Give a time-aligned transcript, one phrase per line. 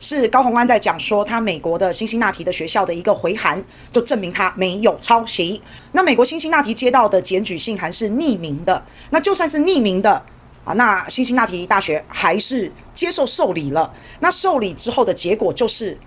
[0.00, 5.60] 是高虹安在讲说，他美国的辛辛那提的学校的一个回函，就证明他没有抄袭。
[5.92, 10.22] 那美国辛辛那提接到的检举信函是匿名的，那就算是匿名的
[10.64, 13.92] 啊，那辛辛那提大学还是接受受理了。
[14.20, 15.98] 那受理之后的结果就是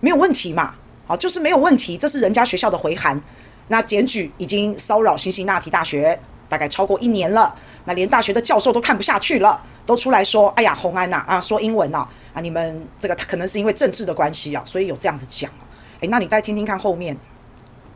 [0.00, 0.74] 没有问题嘛，
[1.06, 3.22] 啊，就是没有问题，这是人家学校的回函。
[3.68, 6.18] 那检举已经骚扰辛辛那提大学
[6.48, 7.54] 大概超过一年了，
[7.84, 15.50] 那连大学的教授都看不下去了，都出来说：“哎呀，红安呐，啊，说英文呐。”啊，你们这个可能是因为政治的关系啊，所以有这样子讲。
[16.00, 17.16] 诶，那你再听听看后面。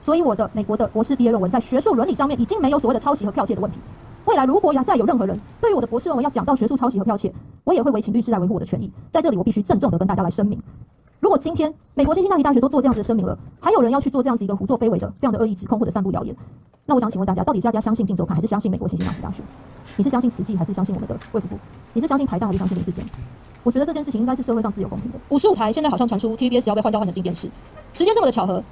[0.01, 3.79] 所以我的美国的博士毕业论文在学术伦理上面已经没有所谓的抄袭和剽窃的问题。
[4.25, 7.31] 未来如果要再有任何人对于我的博士论文要讲到学术抄袭和剽窃，
[7.65, 8.91] 我也会委请律师来维护我的权益。
[9.13, 10.59] 在这里，我必须郑重的跟大家来声明：
[11.21, 16.35] 如果今天美国辛辛那提大学都做这样子的声明了，还有人要去做这样子一个胡作非为的这样的恶意指控或者散布谣言，
[16.87, 19.43] 那我想请问大家，到底是大家相信《镜周刊》还是相信美国辛辛那提大学？
[19.97, 21.59] 你是相信慈济还是相信我们的卫福部？
[21.93, 23.05] 你是相信台大还是相信林志坚？
[23.63, 25.19] 我觉得这件事情应该是社会上自由公平的。
[25.29, 27.51] 五十五台现在好像传出 TVBS 要被换掉换成金电视，
[27.93, 28.63] 时间这么的巧合，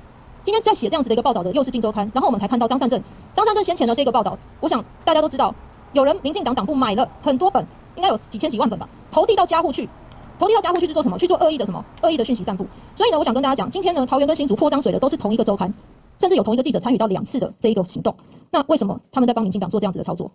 [0.42, 2.98] 今天在写这样子的一个报道的又是镜周刊，然后我们才看到张善政，
[3.34, 5.54] 张善政先前的这个报道，我想大家都知道，
[5.92, 7.62] 有人民进党党部买了很多本，
[7.96, 9.86] 应该有几千几万本吧，投递到家户去，
[10.38, 11.18] 投递到家户去是做什么？
[11.18, 11.84] 去做恶意的什么？
[12.02, 12.66] 恶意的讯息散布。
[12.94, 15.72] 所以呢，我想跟大家讲，今天呢，桃园跟新竹泼脏水的都是同一个周刊，
[16.20, 18.14] 甚至有同一个记者参与到两次的这一个行动。
[18.50, 20.30] 那为什么他们在帮民进党做这样子的操作？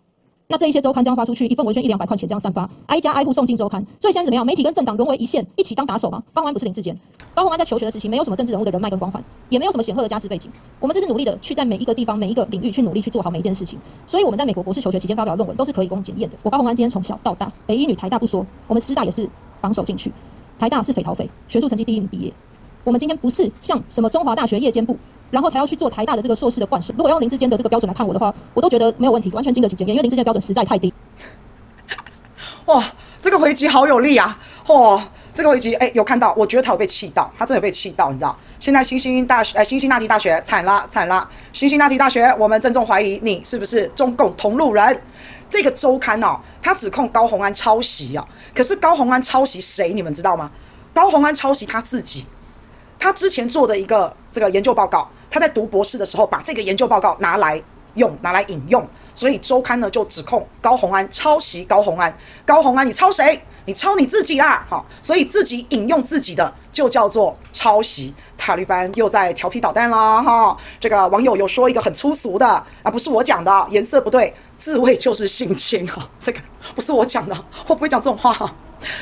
[0.45, 4.45] 那这一些周刊这样发出去，一份文宣一两百块钱这样散发，挨家挨户送进周刊，所以现在怎么样？
[4.45, 6.21] 媒体跟政党沦为一线，一起当打手吗？
[6.33, 6.95] 高虹安不是林志坚，
[7.33, 10.51] 高虹安在求学的时期没有什么政治人物的人脉跟光环，也没有什么显赫的家世背景。
[10.81, 13.79] 我们这是努力的去在每一个地方、每一个领域去努力去做好每一件事情。
[14.05, 16.35] 所以我们在美国博士求学期间发表的论文都是可以供检验的。
[16.43, 19.27] 我高虹安今天从小到大，北一女、台大不说，我们师大也是
[19.63, 20.11] 防守进去，
[20.59, 22.31] 台大是匪逃匪，学术成绩第一名毕业。
[22.83, 24.95] 我们今天不是像什么中华大学夜间部。
[25.31, 26.93] 然后才要去做台大的这个硕士的灌水。
[26.95, 30.93] 如果用林志坚的这个标准来看我的话，我都觉得没有问题，完全经得起检验，因为林志坚标准实在太低。
[32.65, 32.83] 哇，
[33.19, 34.37] 这个回击好有力啊！
[34.67, 35.03] 哇，
[35.33, 36.31] 这个回击，哎，有看到？
[36.37, 38.37] 我觉得他有被气到，他真的有被气到，你知道？
[38.59, 41.27] 现在辛辛大学，哎，辛辛那提大学惨了，惨了！
[41.51, 45.01] 辛辛那提大学，我们郑重怀疑你是不是中共同路人？
[45.49, 49.91] 这个周刊哦，他指控高虹安抄袭啊，可是高虹安抄袭谁？
[49.91, 50.51] 你们知道吗？
[50.93, 52.25] 高虹安抄袭他自己。
[52.99, 57.61] 他之前做的一个这个研究报告，他在读博士的时候把这个研究报告拿来
[57.95, 62.15] 用，拿来引用，所以周刊呢就指控高虹安抄袭高虹安。
[62.45, 63.43] 高虹安，你抄谁？
[63.65, 64.65] 你抄你自己啦！
[64.69, 68.13] 好，所以自己引用自己的就叫做抄袭。
[68.37, 70.21] 塔利班又在调皮捣蛋啦！
[70.21, 76.39] 哈，这个网友有说一个很粗俗的啊，不是我讲的，颜色不对，自卫就是性侵啊，这个
[76.75, 77.35] 不是我讲的，
[77.67, 78.53] 我不会讲这种话。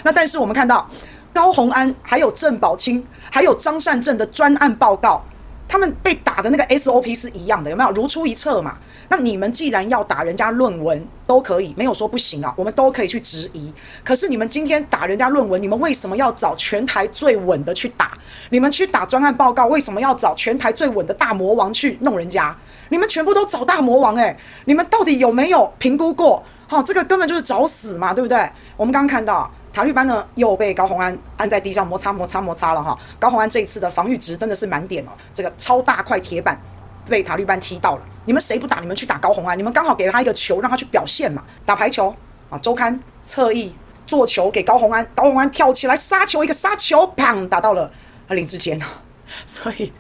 [0.03, 0.87] 那但是我们看到。
[1.33, 3.01] 高虹安还有郑宝清，
[3.31, 5.23] 还有张善政的专案报告，
[5.71, 7.91] 他们被打的那个 SOP 是一样的，有没有？
[7.91, 8.77] 如出一辙嘛。
[9.07, 13.73] 那你们既然要打人家论文，都可以，没有说不行啊，我们都可以去质疑。
[14.03, 18.11] 可是你们今天打人家论文，你们为什么要找全台最稳的去打？
[18.49, 22.53] 你们去打专案报告，为什么要找全台最稳的大魔王去弄人家？
[22.89, 26.43] 你们全部都找大魔王诶、你们到底有没有评估过？
[26.67, 28.37] 哈，这个根本就是找死嘛，对不对？
[28.75, 29.49] 我们刚刚看到。
[29.73, 36.59] 塔利班呢又被高虹安按在地上摩擦摩擦摩擦了哈，高虹安这一次的防御值真的是满点哦，这个超大块铁板
[37.07, 38.01] 被塔利班踢到了。
[38.25, 38.79] 你们谁不打？
[38.79, 42.13] 你们去打高虹安，你们刚好给了他一个球，让他去表现嘛，打排球
[42.49, 43.73] 啊，周刊侧翼
[44.05, 47.91] 做球给高虹安，高虹安跳起来杀球，一个杀球，砰打到了
[48.27, 48.79] 林志坚。
[49.47, 49.91] 所以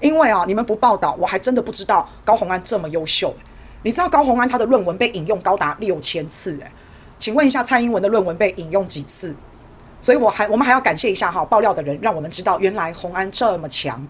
[0.00, 3.32] 因为啊，你们不报道，我还真的不知道高虹安这么优秀。
[3.82, 6.70] 你知道高虹安他的论文被引用高达六千次诶。
[7.20, 9.32] 请问一下，蔡英文的论文被引用几次？
[10.00, 14.04] 所以我还我们还要感谢一下哈，爆料的人，让我们知道原来红安这么强。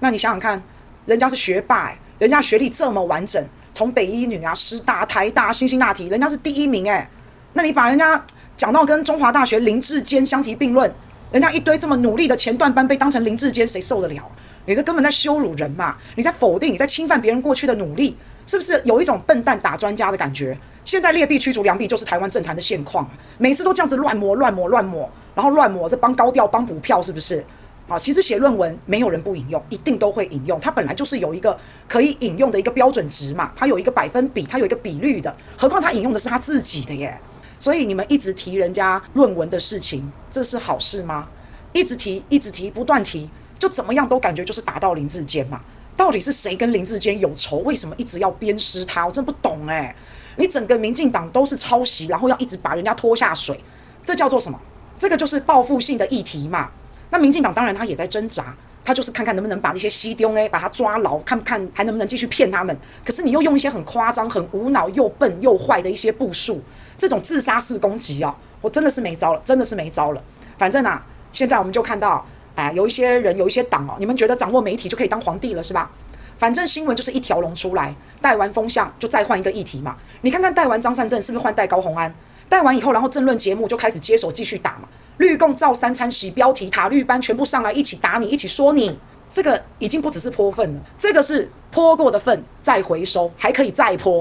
[0.00, 0.60] 那你想想看，
[1.04, 7.06] 人家是学霸，欸，人家学历这么完整，从北医女啊、师大、台大、辛辛那提，人家是第一名诶。
[7.52, 8.24] 那你把人家
[8.56, 10.90] 讲到跟中华大学林志坚相提并论，
[11.30, 14.30] 人家一堆这么努力的前段班被当成林志坚，谁受得了？
[14.64, 15.94] 你这根本在羞辱人嘛！
[16.16, 18.16] 你在否定，你在侵犯别人过去的努力，
[18.46, 20.56] 是不是有一种笨蛋打专家的感觉？
[20.84, 27.44] 现在劣币驱逐良币就是台湾政坛的现况，每次都这样子乱抹乱抹乱抹，然后乱抹这帮高调帮补票是不是？
[27.88, 37.18] 啊，其实写论文没有人不引用，一定都会引用，它本来就是有一个可以引用的一个标准值嘛，它有一个百分比，它有一个比率的，何况他引用的是他自己的耶，
[37.58, 41.28] 所以你们一直提人家论文的事情，这是好事吗？
[41.74, 45.60] 一直提，一直提，不断提，就怎么样都感觉就是打到林志坚嘛，
[45.96, 47.58] 到底是谁跟林志坚有仇？
[47.58, 49.06] 为什么一直要鞭尸他？
[49.06, 49.94] 我真不懂诶。
[50.36, 53.58] 你整个民进党都是抄袭，然后要一直把人家拖下水，
[54.04, 54.60] 这叫做什么？
[54.98, 56.70] 这个就是报复性的议题嘛。
[57.10, 58.54] 那民进党当然他也在挣扎，
[58.84, 62.76] 他就是看看能不能把那些西丢诶把他抓牢，看看还能不能继续骗他们。
[63.04, 66.60] 可是你又用一些很夸张、很无脑、又笨又坏的一些步数，
[66.98, 70.22] 这种自杀式攻击啊，我真的是没招了，真的是没招了。
[70.58, 75.90] 反正啊，现在我们就看到哎，有一些人，有一些党哦，你们觉得掌握媒体就可以当皇帝了是吧？
[76.36, 79.96] 反正新闻就是一条龙出来，带完风向就再换一个议题嘛。
[80.22, 82.12] 你看看带完张善政是不是换带高虹安？
[82.48, 84.88] 带完以后，然后政论节目就开始接手继续打嘛。
[85.18, 88.98] 绿共造三餐洗标题，塔绿班全部上来一起打你，一起说你。
[89.30, 94.16] 这个已经不只是泼粪了，这个是泼过的粪再回收，还可以再泼。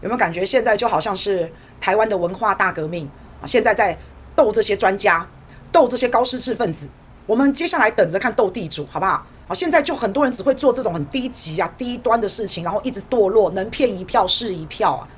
[0.00, 1.50] 有没有感觉现在就好像是
[1.80, 3.08] 台湾的文化大革命
[3.40, 3.46] 啊？
[3.46, 3.96] 现在在
[4.36, 5.26] 斗这些专家，
[5.72, 6.88] 斗这些高知识分子。
[7.26, 9.26] 我们接下来等着看斗地主，好不好？
[9.46, 15.08] 好，现在就很多人只会做这种很低级啊、低端的事情，然后一直堕落，能骗一票是一票啊。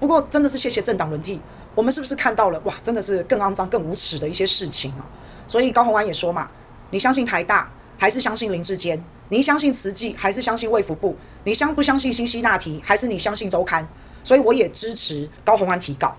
[0.00, 1.40] 不过真的是谢谢政党轮替，
[1.74, 2.74] 我们是不是看到了哇？
[2.82, 5.06] 真的是更肮脏、更无耻的一些事情啊！
[5.46, 6.48] 所以高虹安也说嘛，
[6.90, 7.68] 你相信台大？
[7.96, 9.02] 还是相信林志坚？
[9.28, 10.14] 你相信慈济？
[10.16, 11.16] 还是相信卫福部？
[11.42, 12.80] 你相不相信辛西那提？
[12.84, 13.86] 还是你相信周刊？
[14.22, 16.14] 所以我也支持高虹安提告。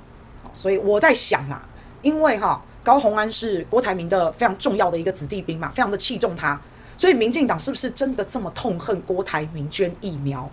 [0.54, 1.62] 所以我在想啊，
[2.02, 6.60] 因为哈高虹安是郭台铭的非常重要的一个子弟兵嘛，非常的器重他，
[6.98, 10.50] 所以民进党是不是真的这么痛恨郭台铭捐疫苗？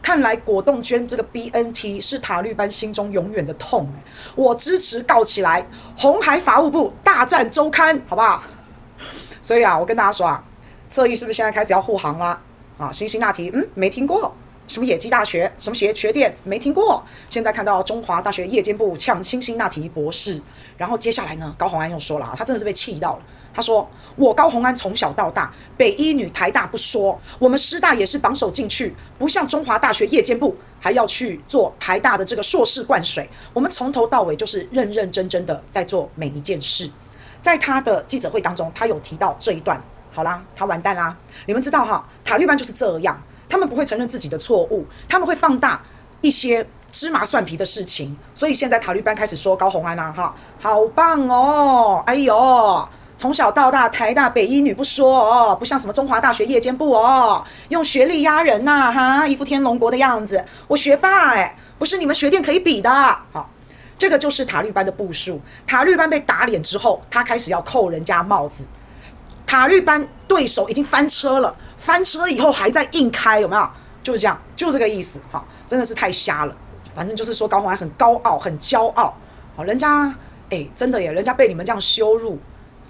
[0.00, 3.86] 看来果冻捐这个 BNT 是塔绿班心中永远的痛。
[4.34, 8.42] 我支持告起来，红海法务部大战周刊，好不好？
[9.42, 10.42] 所以啊，我跟大家说啊。
[10.88, 12.40] 侧翼是不是现在开始要护航了？
[12.78, 14.34] 啊，辛辛那提，嗯，没听过。
[14.66, 17.02] 什么野鸡大学，什么学学店，没听过。
[17.28, 20.40] 现在看到中华大学夜间部呛辛辛那提博士，
[20.76, 23.22] 然后接下来呢，高宏安又说了，他真的是被气到了。
[23.54, 33.30] 他说：“我高宏安从小到大，北一女、台大不说，我们师大也是榜首进去，不像中华大学夜间部还要去做台大的这个硕士灌水。
[33.52, 36.90] 我们从头到尾就是认认真真的在做每一件事。”
[37.40, 39.80] 在他的记者会当中，他有提到这一段。
[40.10, 41.16] 好啦，他完蛋啦！
[41.46, 45.82] 你们知道哈，塔绿班就是这样，他们不会承认自己的错误，他们会放大
[46.20, 48.16] 一些芝麻蒜皮的事情。
[48.34, 52.02] 所以现在塔绿班开始说高虹安啦，哈，好棒哦！
[52.06, 60.44] 哎呦，从小到大台大北一女不说哦，不像什么中华大学夜间部哦，用学历压人呐，哈，一副天龙国的样子。
[60.66, 62.90] 我学霸哎，不是你们学店可以比的。
[63.32, 63.48] 好，
[63.96, 65.40] 这个就是塔绿班的部署。
[65.66, 68.66] 塔绿班被打脸之后，他开始要扣人家帽子。
[69.46, 73.68] 塔绿班对手已经翻车了，翻车以后还在硬开，有没有？
[74.02, 76.56] 就是这样，就这个意思哈，真的是太瞎了。
[76.94, 79.14] 反正就是说高虹安很高傲，很骄傲，
[79.54, 80.14] 好，人家
[80.48, 82.38] 哎，真的耶，人家被你们这样羞辱，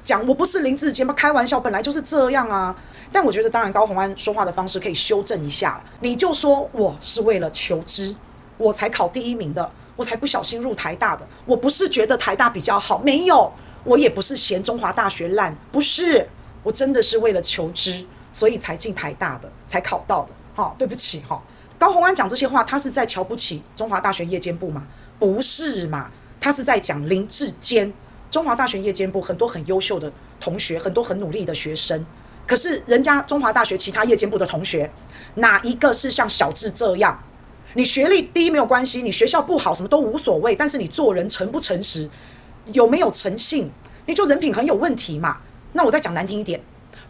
[0.05, 1.13] 讲我不是林志坚吗？
[1.13, 2.73] 开玩笑，本来就是这样啊。
[3.11, 5.81] 但我觉得，当然高虹安说话的方式可以修正一下。
[5.99, 8.15] 你就说我是为了求知，
[8.59, 13.53] 我才考第一名的，我才不小心入台大的，我不是觉得台大比较好，没有，
[13.83, 16.29] 我也不是嫌中华大学烂，不是。
[16.63, 20.33] 我真的是为了求知，所以才进台大的，才考到的。
[20.55, 21.41] 好、哦，对不起哈、
[21.79, 24.85] 高虹安讲这些话，他是在瞧不起中华大学夜间部吗？
[25.21, 26.11] 不是嘛？
[26.41, 27.91] 他是在讲林志坚。
[28.31, 32.05] 中华大学夜间部很多很优秀的同学，很多很努力的学生。
[32.45, 34.91] 可是人家中华大学其他夜间部的同学，
[35.37, 37.17] 哪一个是像小智这样？
[37.75, 42.11] 你学历低没有关系，你学校不好什么都无所谓，但是你做人诚不诚实，
[42.67, 43.71] 有没有诚信，
[44.07, 45.39] 你就人品很有问题嘛。
[45.73, 46.61] 那我再讲难听一点，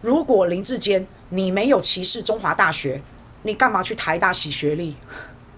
[0.05, 3.01] 如果林志坚你没有歧视中华大学，
[3.41, 4.95] 你干嘛去台大洗学历？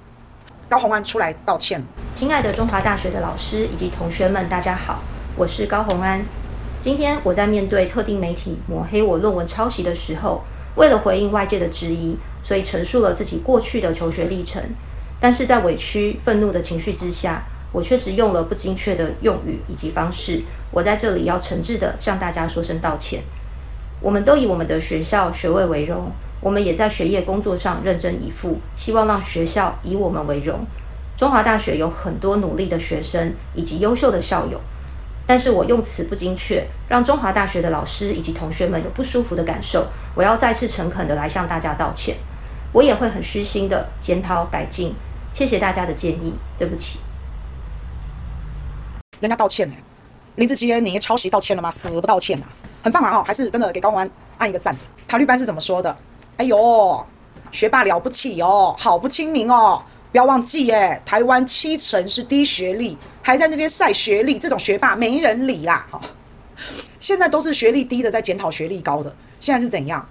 [0.70, 1.82] 高虹安出来道歉。
[2.14, 5.02] 亲爱的中华大学的老师以及同学们，大家好，
[5.34, 6.24] 我是高虹安。
[6.80, 10.44] 今天我在面对特定媒体抹黑我论文抄袭的时候，
[10.76, 14.62] 为了回应外界的质疑，所以陈述了自己过去的求学历程。
[15.18, 17.42] 但是在委屈、愤怒的情绪之下，
[17.72, 23.24] 我确实用了不精确的用语以及方式，我在这里要诚挚地向大家说声道歉。
[24.00, 26.10] 我们都以我们的学校学位为荣，
[26.40, 30.60] 我们也在学业工作上认真以赴，希望让学校以我们为荣。
[31.16, 34.60] 中华大学有很多努力的学生以及优秀的校友，
[35.26, 42.16] 但是我用词不精确，让中华大学的老师以及同学们有不舒服的感受，我要再次诚恳地来向大家道歉。
[42.72, 44.94] 我也会很虚心地检讨改进，
[45.32, 46.98] 谢谢大家的建议，对不起。
[49.20, 49.74] 人家道歉呢、
[50.34, 51.70] 林志坚，你抄袭道歉了吗？
[51.70, 52.44] 死不道歉、啊，
[52.86, 53.16] 很棒啊！
[53.16, 54.72] 哦，还是真的给高虹安按一个赞。
[55.08, 55.96] 塔绿班是怎么说的？
[56.36, 57.04] 哎呦，
[57.50, 59.82] 学霸了不起哦，好不亲民哦！
[60.12, 65.84] 不要忘记耶，台湾七成是低学历，还在那边晒学历，这种学霸没人理啦！
[65.90, 66.00] 哈，
[67.00, 70.08] 现在都是学历低的在检讨学历高的，现在是怎样？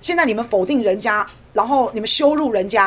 [0.00, 2.86] 现在你们否定人家，然后你们羞辱人家，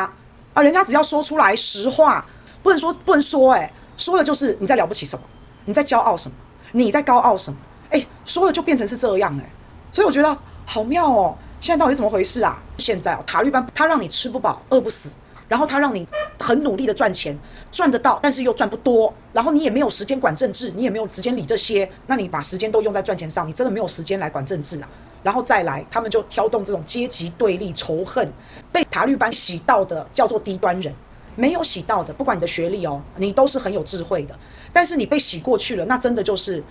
[0.52, 2.26] 啊人家只要说出来实话，
[2.62, 5.24] 不能说不能说，哎，说了就是你在了不起什么？
[5.64, 6.36] 你在骄傲什么？
[6.72, 7.58] 你在高傲什么？
[7.90, 9.50] 哎，说了就变成是这样哎，
[9.92, 11.36] 所以我觉得好妙哦。
[11.60, 12.58] 现在到底是怎么回事啊？
[12.78, 15.12] 现在哦，塔利班他让你吃不饱饿不死，
[15.46, 17.38] 然后他让你很努力的赚钱，
[17.70, 24.88] 赚得到，但是又赚不多，然后你也没有时间管政治，你也没有时间理这些，那你把时间都用在赚钱上，你真的没有时间来管政治啊？
[25.22, 28.32] 然后再来，他们就挑动这种阶级对立、仇恨，
[28.72, 30.94] 被塔利班洗到的叫做低端人，
[31.36, 34.34] 没有洗到的，不管你的学历哦，你都是很有智慧的，
[34.72, 36.64] 但是你被洗过去了，那真的就是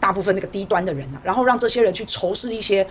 [0.00, 2.86] 大部分那个低端的人啊，然后让这些人去仇视一些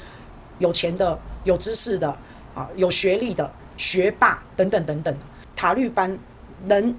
[0.59, 2.09] 有钱的、有知识的
[2.53, 5.17] 啊、有学历的学霸等等等等。
[5.55, 6.17] 塔利班
[6.65, 6.95] 能，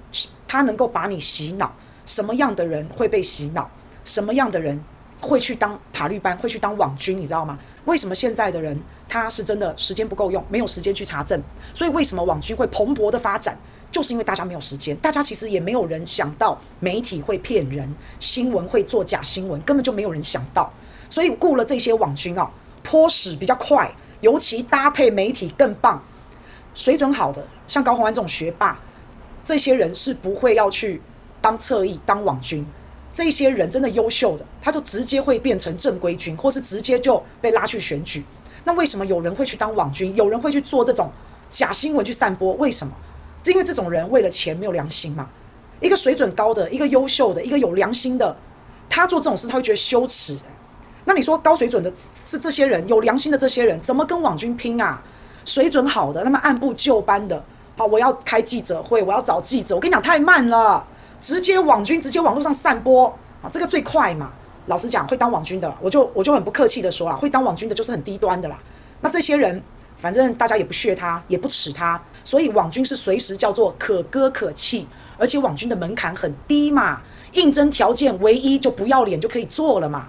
[0.47, 1.73] 他能够把你洗脑，
[2.05, 3.69] 什么样的人会被洗脑？
[4.03, 4.81] 什么样的人
[5.19, 6.35] 会去当塔利班？
[6.37, 7.17] 会去当网军？
[7.17, 7.57] 你知道吗？
[7.85, 11.41] 为什么现在的人他是真的时间不够用，没有时间去查证？
[11.73, 13.57] 所以为什么网军会蓬勃的发展？
[13.97, 20.71] 就是因为大家没有时间，大家其实也没有人想到媒体会骗人，新闻会做假新闻，根本就没有人想到。
[21.09, 22.47] 所以雇了这些网军啊，
[22.83, 25.99] 泼屎比较快，尤其搭配媒体更棒，
[26.75, 28.79] 水准好的，像高虹安这种学霸，
[29.43, 31.01] 这些人是不会要去
[31.41, 32.63] 当侧翼、当网军。
[33.11, 38.23] 这些人真的优秀的，他就直接会变成正规军，或是直接就被拉去选举。
[38.63, 40.15] 那为什么有人会去当网军？
[40.15, 41.11] 有人会去做这种
[41.49, 42.53] 假新闻去散播？
[42.53, 42.93] 为什么？
[43.47, 45.27] 是因为这种人为了钱没有良心嘛？
[45.79, 48.35] 一个水准高的，一个优秀的，一个有良心的，
[48.89, 50.37] 他做这种事他会觉得羞耻。
[51.05, 51.91] 那你说高水准的
[52.25, 55.01] 是这些人，有良心的这些人，怎么跟网军拼啊？
[55.45, 57.41] 水准好的，那么按部就班的，
[57.77, 60.85] 好，我要开记者会，我要找记者，我跟你讲太慢了。
[61.21, 63.07] 直接网军直接网络上散播
[63.41, 64.33] 啊，这个最快嘛。
[64.65, 68.59] 老实讲，会当网军的，我就我就很不客气的说啊，会当网军的就是很低端的啦。
[68.99, 69.63] 那这些人，
[69.97, 74.87] 反正大家也不屑他，也不耻他，所以网军是随时叫做可歌可泣，
[75.17, 77.01] 而且网军的门槛很低嘛，
[77.33, 80.07] 应征条件唯一就不要脸就可以做了嘛，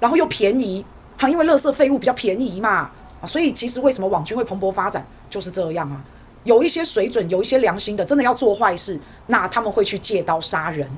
[0.00, 0.84] 然后又便宜，
[1.16, 2.90] 哈，因为垃圾废物比较便宜嘛，
[3.20, 6.04] 啊，所以其实为什么网军会蓬勃发展，就是这样啊。
[6.44, 10.88] 有一些水准，有一些良心的，真的要做坏事，那他们会去借刀杀人，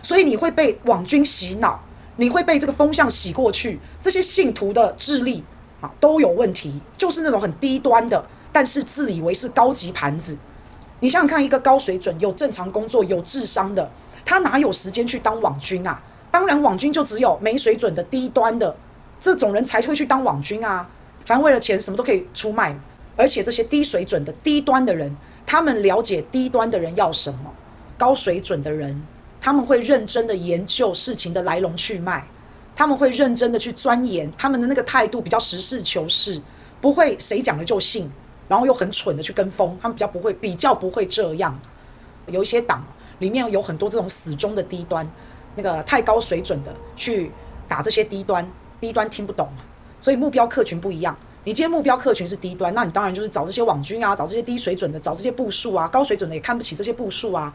[0.00, 1.78] 所以你会被网军洗脑，
[2.16, 3.78] 你会被这个风向洗过去。
[4.00, 5.44] 这些信徒的智力
[5.98, 10.36] 都有问题，就是那种很低端的，但是自以为是高级盘子。
[11.00, 13.90] 你想想看，一个高水准、有正常工作、有智商的，
[14.24, 16.02] 他哪有时间去当网军啊？
[16.30, 18.74] 当然，网军就只有没水准的、低端的
[19.20, 20.88] 这种人才会去当网军啊。
[21.24, 22.76] 反正为了钱，什么都可以出卖。
[23.16, 25.14] 而且这些低水准的低端的人，
[25.46, 27.50] 他们了解低端的人要什么；
[27.96, 29.00] 高水准的人，
[29.40, 32.26] 他们会认真的研究事情的来龙去脉，
[32.76, 36.40] 他们会认真的去钻研，他们的那个态度比较实事求是，
[36.80, 38.10] 不会谁讲了就信，
[38.48, 41.58] 然后又很蠢的去跟风，他们比较不会，比较不会这样。
[42.26, 42.84] 有一些党
[43.18, 45.08] 里面有很多这种死忠的低端，
[45.54, 47.30] 那个太高水准的去
[47.68, 48.50] 打这些低端，
[48.80, 49.48] 低端听不懂，
[50.00, 51.16] 所以目标客群不一样。
[51.44, 57.52] 你今天目标客群是低端，那你当然就是找这些网军啊，找这些低水准的，找这些部属啊，高水准的也看不起这些部属啊，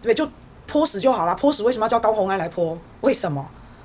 [0.00, 0.24] 对不对？
[0.24, 0.32] 就
[0.66, 2.78] 泼屎就好了，泼屎为什么要叫高虹安来泼？
[3.00, 3.44] 为什么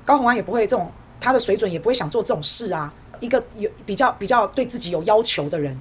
[0.09, 2.91] 高红安也不会这种，他的水准也不会想做这种事啊？
[3.19, 5.77] 一个有比较比较对自己有要求的人，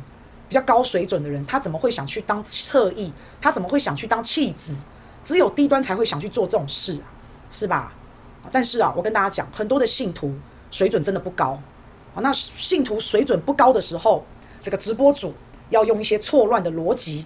[0.47, 3.11] 比较高水准的人，他怎么会想去当侧翼？
[3.41, 4.85] 他怎么会想去当弃子？
[5.25, 7.09] 只有低端才会想去做这种事啊，
[7.51, 7.95] 是吧？
[8.53, 10.35] 但是啊，我跟大家讲，很多的信徒
[10.71, 11.59] 水准真的不高
[12.15, 12.21] 啊。
[12.21, 14.23] 那信徒水准不高的时候，
[14.63, 15.33] 这个直播主
[15.71, 17.25] 要用一些错乱的逻辑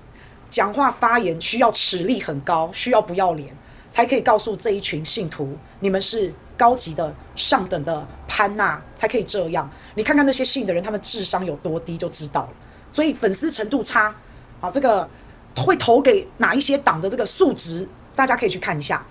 [0.49, 3.52] 讲话发言，需要耻力很高，需要不要脸，
[3.90, 6.32] 才可以告诉这一群信徒，你们是
[6.62, 9.69] 高级的、上等的潘娜，才可以这样。
[9.97, 12.50] 你看看那些信的人，他们智商有多低就知道了。
[12.92, 14.14] 所以粉丝程度差
[14.61, 15.09] 啊，这个
[15.57, 19.04] 会投给哪一些党的这个数值，大家可以去看一下。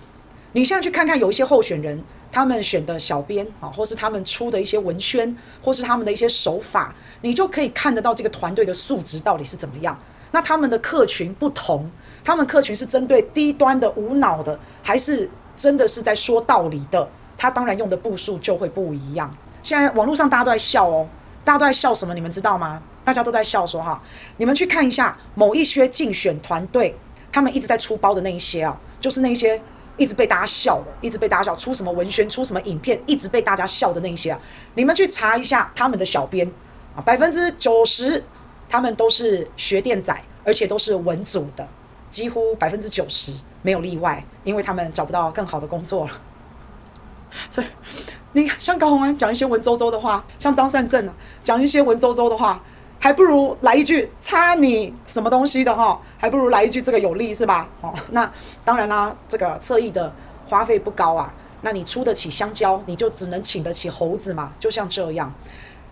[0.52, 2.02] 你现在去看看，有一些候选人。
[2.34, 9.94] 他们选的小编啊，或是他们出的一些文宣，或是他们的一些手法，你就可以看得到这个团队的素质到底是怎么样。
[10.30, 11.90] 那他们的客群不同，
[12.24, 17.06] 他们客群是针对低端的、无脑的，还是真的是在说道理的？
[17.42, 19.28] 他当然用的步数就会不一样。
[19.64, 21.08] 现在网络上大家都在笑哦，
[21.44, 22.14] 大家都在笑什么？
[22.14, 22.80] 你们知道吗？
[23.04, 24.00] 大家都在笑说哈，
[24.36, 26.96] 你们去看一下某一些竞选团队，
[27.32, 29.60] 他们一直在出包的那一些啊，就是那些。
[29.96, 34.40] 一直被大家笑的，一直被大家笑，出什么文宣，出什么影片，一直被大家笑的那一些啊，
[34.74, 36.50] 你们去查一下他们的小编
[36.96, 38.24] 啊，百分之九十
[38.68, 41.68] 他们都是学电仔，而且都是文组的，
[42.08, 46.12] 几乎百分之九十没有例外，因为他们找不到更好的工作了。
[47.50, 47.66] 所以
[48.32, 52.62] 你看，像高洪安讲一些文绉绉的话，像张善政啊讲一些文绉绉的话。
[53.04, 57.66] 还不如来一句擦你什么东西的哈，还不如来一句这个有利是吧？
[57.80, 58.30] 哦，那
[58.64, 60.14] 当然啦，这个侧翼的
[60.46, 65.34] 花费不高啊，那你出得起香蕉，你就只能请得起猴子嘛，就像这样。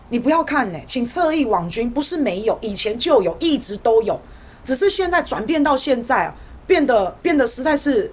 [0.09, 4.17] 你不要看呢，请侧翼网军不是没有，以前就有，一直都有，
[4.63, 8.09] 只是现在转变到现在啊，变得变得实在是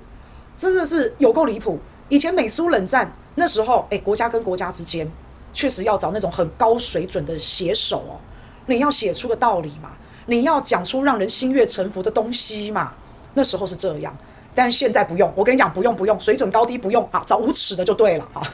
[0.58, 1.80] 真的是有够离谱。
[2.10, 5.10] 以前美苏冷战那时候，诶，国家跟国家之间。
[5.54, 8.20] 确实要找那种很高水准的写手哦。
[8.68, 9.90] 你要写出个道理嘛，
[10.28, 12.94] 你要讲出让人心悦诚服的东西嘛。
[13.34, 14.16] 那时候是这样，
[14.54, 15.34] 但现在不用。
[15.36, 18.48] 我跟你讲，不用不用，水准高低不用啊，找无耻的就对了啊。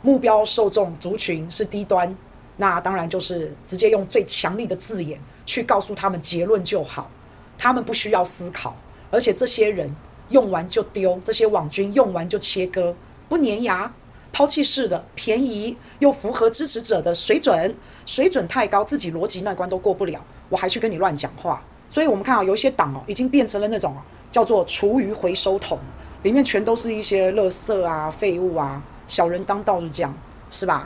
[0.00, 2.16] 目标受众族群是低端，
[2.56, 7.10] 那当然就是直接用最强力的字眼去告诉他们结论就好，
[7.58, 8.74] 他们不需要思考，
[9.10, 9.94] 而且这些人
[10.30, 12.94] 用完就丢，这些网军用完就切割，
[13.28, 13.92] 不粘牙，
[14.32, 17.74] 抛弃式的，便宜又符合支持者的水准，
[18.06, 21.62] 水准太高，自己逻辑那关都过不了，我还去跟你乱讲话。
[21.90, 23.94] 所以我们看啊，有一些党哦，已经变成了那种
[24.30, 25.78] 叫做厨余回收桶，
[26.22, 28.82] 里面全都是一些垃圾啊、废物啊。
[29.08, 30.14] 小人当道是这样，
[30.50, 30.78] 是吧？